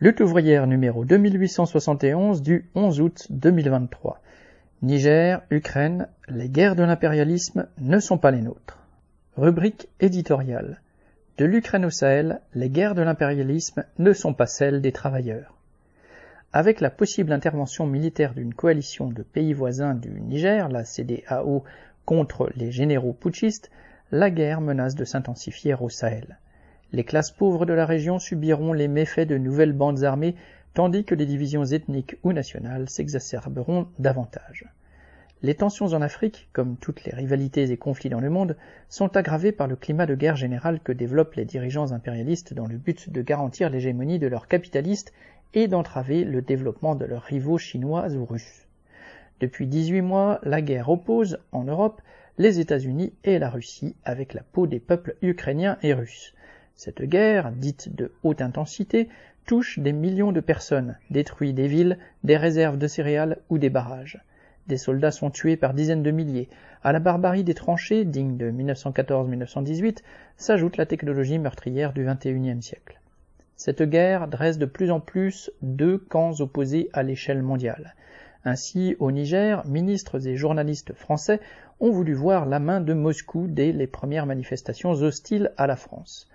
[0.00, 4.22] Lutte ouvrière numéro 2871 du 11 août 2023.
[4.82, 8.78] Niger, Ukraine, les guerres de l'impérialisme ne sont pas les nôtres.
[9.36, 10.80] Rubrique éditoriale.
[11.36, 15.56] De l'Ukraine au Sahel, les guerres de l'impérialisme ne sont pas celles des travailleurs.
[16.52, 21.64] Avec la possible intervention militaire d'une coalition de pays voisins du Niger, la CDAO,
[22.04, 23.68] contre les généraux putschistes,
[24.12, 26.38] la guerre menace de s'intensifier au Sahel.
[26.92, 30.36] Les classes pauvres de la région subiront les méfaits de nouvelles bandes armées,
[30.72, 34.64] tandis que les divisions ethniques ou nationales s'exacerberont davantage.
[35.42, 38.56] Les tensions en Afrique, comme toutes les rivalités et conflits dans le monde,
[38.88, 42.76] sont aggravées par le climat de guerre générale que développent les dirigeants impérialistes dans le
[42.76, 45.12] but de garantir l'hégémonie de leurs capitalistes
[45.54, 48.66] et d'entraver le développement de leurs rivaux chinois ou russes.
[49.40, 52.02] Depuis 18 mois, la guerre oppose, en Europe,
[52.38, 56.34] les États-Unis et la Russie avec la peau des peuples ukrainiens et russes.
[56.78, 59.08] Cette guerre, dite de haute intensité,
[59.46, 64.22] touche des millions de personnes, détruit des villes, des réserves de céréales ou des barrages.
[64.68, 66.48] Des soldats sont tués par dizaines de milliers.
[66.84, 70.04] À la barbarie des tranchées, digne de 1914-1918,
[70.36, 73.00] s'ajoute la technologie meurtrière du XXIe siècle.
[73.56, 77.96] Cette guerre dresse de plus en plus deux camps opposés à l'échelle mondiale.
[78.44, 81.40] Ainsi, au Niger, ministres et journalistes français
[81.80, 86.28] ont voulu voir la main de Moscou dès les premières manifestations hostiles à la France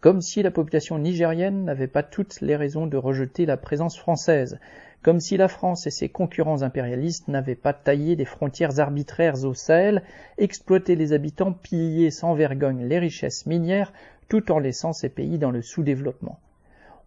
[0.00, 4.58] comme si la population nigérienne n'avait pas toutes les raisons de rejeter la présence française,
[5.02, 9.54] comme si la France et ses concurrents impérialistes n'avaient pas taillé des frontières arbitraires au
[9.54, 10.02] Sahel,
[10.38, 13.92] exploité les habitants, pillé sans vergogne les richesses minières,
[14.28, 16.38] tout en laissant ces pays dans le sous-développement.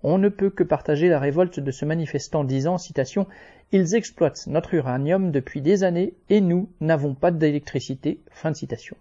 [0.04, 3.26] On ne peut que partager la révolte de ce manifestant disant, citation,
[3.72, 8.20] Ils exploitent notre uranium depuis des années et nous n'avons pas d'électricité.
[8.30, 8.98] Fin de citation.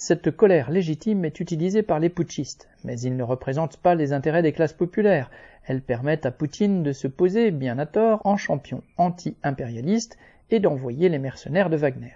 [0.00, 4.42] Cette colère légitime est utilisée par les putschistes, mais ils ne représentent pas les intérêts
[4.42, 5.28] des classes populaires.
[5.66, 10.16] Elles permettent à Poutine de se poser, bien à tort, en champion anti-impérialiste
[10.52, 12.14] et d'envoyer les mercenaires de Wagner.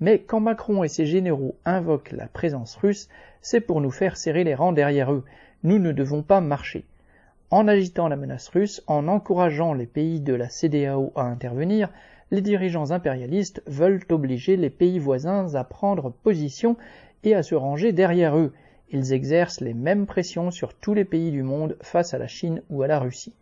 [0.00, 3.10] Mais quand Macron et ses généraux invoquent la présence russe,
[3.42, 5.24] c'est pour nous faire serrer les rangs derrière eux.
[5.64, 6.86] Nous ne devons pas marcher.
[7.50, 11.90] En agitant la menace russe, en encourageant les pays de la CDAO à intervenir,
[12.30, 16.76] les dirigeants impérialistes veulent obliger les pays voisins à prendre position
[17.24, 18.52] et à se ranger derrière eux.
[18.90, 22.62] Ils exercent les mêmes pressions sur tous les pays du monde face à la Chine
[22.70, 23.34] ou à la Russie.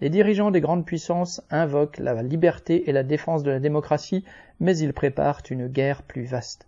[0.00, 4.24] Les dirigeants des grandes puissances invoquent la liberté et la défense de la démocratie,
[4.60, 6.66] mais ils préparent une guerre plus vaste.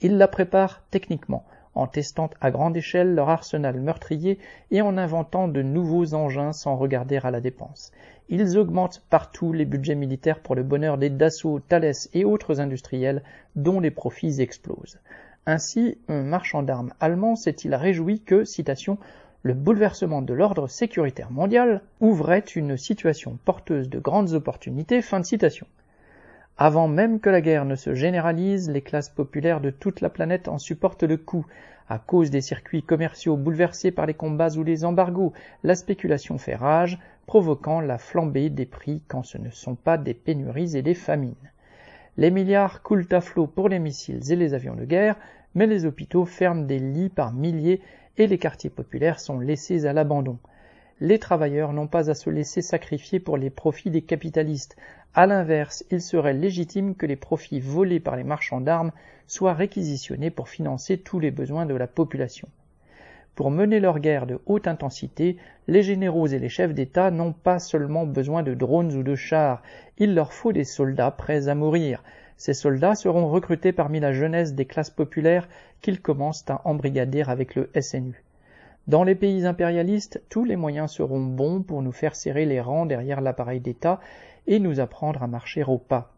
[0.00, 1.44] Ils la préparent techniquement,
[1.74, 4.38] en testant à grande échelle leur arsenal meurtrier
[4.70, 7.92] et en inventant de nouveaux engins sans regarder à la dépense.
[8.28, 13.22] Ils augmentent partout les budgets militaires pour le bonheur des Dassault, Thales et autres industriels
[13.56, 15.00] dont les profits explosent.
[15.46, 18.98] Ainsi, un marchand d'armes allemand s'est-il réjoui que, citation,
[19.42, 25.00] le bouleversement de l'ordre sécuritaire mondial ouvrait une situation porteuse de grandes opportunités.
[25.00, 25.66] Fin de citation.
[26.56, 30.48] Avant même que la guerre ne se généralise, les classes populaires de toute la planète
[30.48, 31.46] en supportent le coût,
[31.88, 35.32] à cause des circuits commerciaux bouleversés par les combats ou les embargos,
[35.62, 40.14] la spéculation fait rage, provoquant la flambée des prix quand ce ne sont pas des
[40.14, 41.34] pénuries et des famines.
[42.18, 45.14] Les milliards coulent à flot pour les missiles et les avions de guerre,
[45.54, 47.80] mais les hôpitaux ferment des lits par milliers
[48.16, 50.40] et les quartiers populaires sont laissés à l'abandon.
[51.00, 54.76] Les travailleurs n'ont pas à se laisser sacrifier pour les profits des capitalistes.
[55.14, 58.90] À l'inverse, il serait légitime que les profits volés par les marchands d'armes
[59.28, 62.48] soient réquisitionnés pour financer tous les besoins de la population.
[63.38, 65.36] Pour mener leur guerre de haute intensité,
[65.68, 69.62] les généraux et les chefs d'État n'ont pas seulement besoin de drones ou de chars,
[69.96, 72.02] il leur faut des soldats prêts à mourir,
[72.36, 75.48] ces soldats seront recrutés parmi la jeunesse des classes populaires
[75.82, 78.24] qu'ils commencent à embrigader avec le SNU.
[78.88, 82.86] Dans les pays impérialistes, tous les moyens seront bons pour nous faire serrer les rangs
[82.86, 84.00] derrière l'appareil d'État
[84.48, 86.10] et nous apprendre à marcher au pas.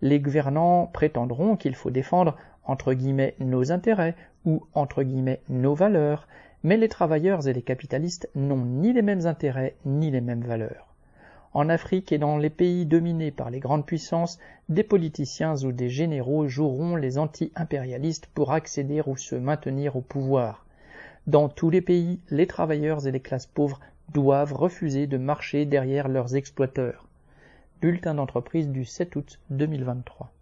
[0.00, 4.14] Les gouvernants prétendront qu'il faut défendre entre guillemets nos intérêts
[4.46, 6.26] ou entre guillemets nos valeurs,
[6.64, 10.88] mais les travailleurs et les capitalistes n'ont ni les mêmes intérêts ni les mêmes valeurs.
[11.52, 15.88] En Afrique et dans les pays dominés par les grandes puissances, des politiciens ou des
[15.88, 20.66] généraux joueront les anti-impérialistes pour accéder ou se maintenir au pouvoir.
[21.28, 23.78] Dans tous les pays, les travailleurs et les classes pauvres
[24.12, 27.06] doivent refuser de marcher derrière leurs exploiteurs.
[27.80, 30.33] Bulletin d'entreprise du 7 août 2023.